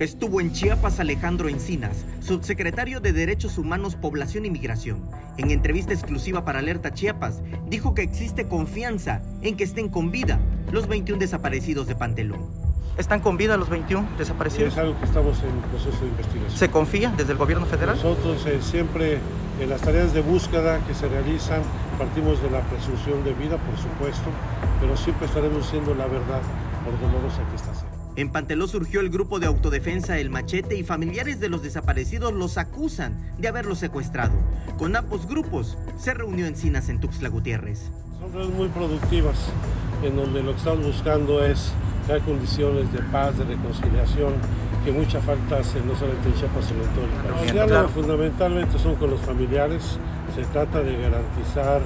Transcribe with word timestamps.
Estuvo 0.00 0.40
en 0.40 0.50
Chiapas 0.50 0.98
Alejandro 0.98 1.50
Encinas, 1.50 2.06
subsecretario 2.20 3.00
de 3.00 3.12
Derechos 3.12 3.58
Humanos, 3.58 3.96
Población 3.96 4.46
y 4.46 4.50
Migración. 4.50 5.02
En 5.36 5.50
entrevista 5.50 5.92
exclusiva 5.92 6.42
para 6.42 6.60
Alerta 6.60 6.94
Chiapas, 6.94 7.42
dijo 7.68 7.94
que 7.94 8.00
existe 8.00 8.48
confianza 8.48 9.20
en 9.42 9.58
que 9.58 9.64
estén 9.64 9.90
con 9.90 10.10
vida 10.10 10.40
los 10.72 10.88
21 10.88 11.20
desaparecidos 11.20 11.86
de 11.86 11.96
Pantelón. 11.96 12.46
¿Están 12.96 13.20
con 13.20 13.36
vida 13.36 13.58
los 13.58 13.68
21 13.68 14.08
desaparecidos? 14.16 14.72
Es 14.72 14.78
algo 14.78 14.98
que 14.98 15.04
estamos 15.04 15.38
en 15.42 15.60
proceso 15.68 16.00
de 16.00 16.08
investigación. 16.08 16.58
¿Se 16.58 16.70
confía 16.70 17.12
desde 17.14 17.32
el 17.32 17.38
gobierno 17.38 17.66
federal? 17.66 17.94
Nosotros 17.96 18.46
eh, 18.46 18.58
siempre 18.62 19.18
en 19.60 19.68
las 19.68 19.82
tareas 19.82 20.14
de 20.14 20.22
búsqueda 20.22 20.80
que 20.86 20.94
se 20.94 21.08
realizan 21.08 21.60
partimos 21.98 22.42
de 22.42 22.50
la 22.50 22.62
presunción 22.62 23.22
de 23.22 23.34
vida, 23.34 23.58
por 23.58 23.76
supuesto, 23.76 24.30
pero 24.80 24.96
siempre 24.96 25.26
estaremos 25.26 25.58
diciendo 25.58 25.94
la 25.94 26.06
verdad 26.06 26.40
por 26.86 26.98
dolorosa 26.98 27.42
que 27.50 27.56
está 27.56 27.74
siendo. 27.74 27.99
En 28.20 28.28
Panteló 28.28 28.66
surgió 28.66 29.00
el 29.00 29.08
grupo 29.08 29.40
de 29.40 29.46
autodefensa 29.46 30.18
El 30.18 30.28
Machete 30.28 30.76
y 30.76 30.84
familiares 30.84 31.40
de 31.40 31.48
los 31.48 31.62
desaparecidos 31.62 32.34
los 32.34 32.58
acusan 32.58 33.16
de 33.38 33.48
haberlos 33.48 33.78
secuestrado. 33.78 34.34
Con 34.76 34.94
ambos 34.94 35.26
grupos 35.26 35.78
se 35.96 36.12
reunió 36.12 36.44
Encinas 36.44 36.90
en 36.90 37.00
Tuxtla 37.00 37.30
Gutiérrez. 37.30 37.90
Son 38.20 38.30
redes 38.34 38.50
muy 38.50 38.68
productivas, 38.68 39.38
en 40.04 40.16
donde 40.16 40.42
lo 40.42 40.52
que 40.52 40.58
estamos 40.58 40.84
buscando 40.84 41.42
es 41.42 41.72
crear 42.04 42.20
condiciones 42.20 42.92
de 42.92 42.98
paz, 43.04 43.38
de 43.38 43.44
reconciliación, 43.44 44.34
que 44.84 44.92
mucha 44.92 45.22
falta 45.22 45.56
hace 45.56 45.80
no 45.80 45.96
solamente 45.96 46.28
en 46.28 46.34
Chiapas, 46.34 46.66
sino 46.66 46.82
en 46.84 46.90
todo 46.90 47.06
el 47.06 47.66
país. 47.66 47.90
Fundamentalmente 47.94 48.78
son 48.78 48.96
con 48.96 49.12
los 49.12 49.20
familiares, 49.22 49.96
se 50.34 50.44
trata 50.52 50.82
de 50.82 50.92
garantizar 50.92 51.80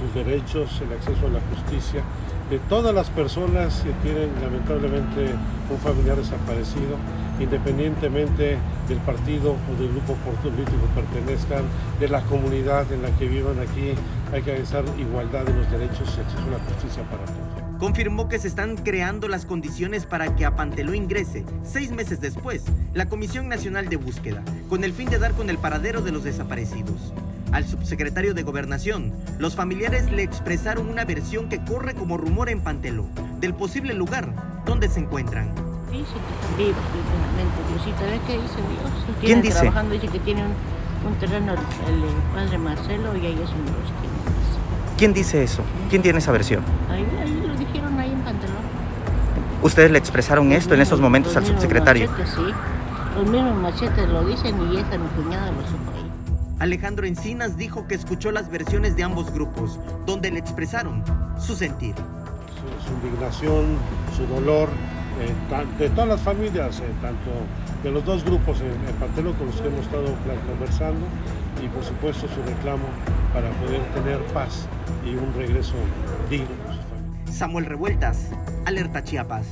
sus 0.00 0.14
derechos, 0.14 0.80
el 0.80 0.94
acceso 0.94 1.26
a 1.26 1.28
la 1.28 1.40
justicia, 1.54 2.02
de 2.50 2.58
todas 2.58 2.94
las 2.94 3.08
personas 3.10 3.80
que 3.80 3.92
tienen 4.02 4.30
lamentablemente 4.42 5.34
un 5.70 5.78
familiar 5.78 6.16
desaparecido, 6.16 6.96
independientemente 7.40 8.58
del 8.88 8.98
partido 8.98 9.52
o 9.52 9.80
del 9.80 9.90
grupo 9.90 10.14
político 10.14 10.70
que 10.70 11.00
pertenezcan, 11.00 11.62
de 11.98 12.08
la 12.08 12.20
comunidad 12.22 12.90
en 12.92 13.02
la 13.02 13.10
que 13.12 13.28
vivan 13.28 13.58
aquí, 13.60 13.94
hay 14.32 14.42
que 14.42 14.52
avanzar 14.52 14.84
igualdad 14.98 15.44
de 15.44 15.54
los 15.54 15.70
derechos 15.70 16.14
y 16.16 16.20
acceso 16.20 16.44
a 16.46 16.58
la 16.58 16.64
justicia 16.64 17.02
para 17.04 17.24
todos. 17.24 17.78
Confirmó 17.78 18.28
que 18.28 18.38
se 18.38 18.48
están 18.48 18.76
creando 18.76 19.26
las 19.26 19.46
condiciones 19.46 20.06
para 20.06 20.36
que 20.36 20.44
a 20.44 20.54
Panteló 20.54 20.94
ingrese, 20.94 21.44
seis 21.64 21.90
meses 21.90 22.20
después, 22.20 22.62
la 22.92 23.08
Comisión 23.08 23.48
Nacional 23.48 23.88
de 23.88 23.96
Búsqueda, 23.96 24.42
con 24.68 24.84
el 24.84 24.92
fin 24.92 25.08
de 25.10 25.18
dar 25.18 25.32
con 25.32 25.50
el 25.50 25.58
paradero 25.58 26.00
de 26.00 26.12
los 26.12 26.24
desaparecidos. 26.24 27.12
Al 27.54 27.64
subsecretario 27.64 28.34
de 28.34 28.42
Gobernación, 28.42 29.12
los 29.38 29.54
familiares 29.54 30.10
le 30.10 30.24
expresaron 30.24 30.88
una 30.88 31.04
versión 31.04 31.48
que 31.48 31.64
corre 31.64 31.94
como 31.94 32.16
rumor 32.16 32.48
en 32.48 32.60
Panteló, 32.60 33.06
del 33.38 33.54
posible 33.54 33.94
lugar 33.94 34.28
donde 34.66 34.88
se 34.88 34.98
encuentran. 34.98 35.46
Dice 35.92 36.02
que 36.02 36.34
están 36.34 36.56
vivos, 36.58 36.82
literalmente. 36.90 37.54
Diosita, 37.70 38.04
¿ves 38.10 38.20
qué 38.26 38.32
dice 38.32 38.56
Dios? 38.56 39.16
¿Quién 39.20 39.40
dice? 39.40 39.60
trabajando, 39.60 39.94
dice 39.94 40.08
que 40.08 40.18
tiene 40.18 40.42
un, 40.42 40.50
un 41.12 41.14
terreno 41.20 41.52
el, 41.52 41.58
el 42.02 42.10
padre 42.34 42.58
Marcelo 42.58 43.16
y 43.16 43.26
ahí 43.26 43.34
es 43.34 43.38
un 43.50 43.64
los 43.66 43.86
tiene. 44.00 44.96
¿Quién 44.98 45.14
dice 45.14 45.44
eso? 45.44 45.62
¿Quién 45.90 46.02
tiene 46.02 46.18
esa 46.18 46.32
versión? 46.32 46.64
Ahí, 46.90 47.06
ahí 47.22 47.44
lo 47.46 47.54
dijeron 47.56 47.96
ahí 48.00 48.10
en 48.10 48.20
Pantelón. 48.22 48.56
¿Ustedes 49.62 49.92
le 49.92 49.98
expresaron 49.98 50.50
esto 50.50 50.74
en 50.74 50.80
estos 50.80 50.98
mismos- 50.98 51.04
momentos 51.04 51.36
al 51.36 51.46
subsecretario? 51.46 52.10
sí. 52.34 52.42
Los 53.16 53.30
mismos 53.30 53.54
machetes 53.62 54.08
lo 54.08 54.24
dicen 54.26 54.56
y 54.72 54.76
esa 54.76 54.98
mi 54.98 55.06
cuñada 55.22 55.46
lo 55.52 55.62
supo 55.62 55.92
ahí. 55.94 56.03
Alejandro 56.64 57.06
Encinas 57.06 57.58
dijo 57.58 57.86
que 57.86 57.94
escuchó 57.94 58.32
las 58.32 58.50
versiones 58.50 58.96
de 58.96 59.02
ambos 59.02 59.30
grupos, 59.30 59.78
donde 60.06 60.30
le 60.30 60.38
expresaron 60.38 61.04
su 61.38 61.54
sentir. 61.54 61.94
Su, 61.94 62.88
su 62.88 62.94
indignación, 62.94 63.76
su 64.16 64.26
dolor, 64.26 64.70
eh, 65.20 65.78
de 65.78 65.90
todas 65.90 66.08
las 66.08 66.22
familias, 66.22 66.80
eh, 66.80 66.84
tanto 67.02 67.30
de 67.82 67.90
los 67.90 68.02
dos 68.06 68.24
grupos 68.24 68.62
en, 68.62 68.68
en 68.88 68.94
Pantelo 68.98 69.34
con 69.34 69.48
los 69.48 69.60
que 69.60 69.68
hemos 69.68 69.82
estado 69.82 70.06
conversando 70.48 71.04
y 71.62 71.68
por 71.68 71.84
supuesto 71.84 72.26
su 72.28 72.42
reclamo 72.50 72.86
para 73.34 73.50
poder 73.50 73.82
tener 73.92 74.18
paz 74.32 74.66
y 75.04 75.16
un 75.16 75.34
regreso 75.34 75.74
digno. 76.30 76.48
Samuel 77.30 77.66
Revueltas, 77.66 78.30
Alerta 78.64 79.04
Chiapas. 79.04 79.48